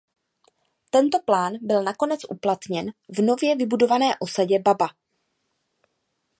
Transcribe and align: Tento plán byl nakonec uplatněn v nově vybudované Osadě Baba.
Tento 0.89 1.19
plán 1.23 1.53
byl 1.61 1.83
nakonec 1.83 2.19
uplatněn 2.29 2.91
v 3.17 3.21
nově 3.21 3.55
vybudované 3.55 4.05
Osadě 4.19 4.59
Baba. 4.59 4.87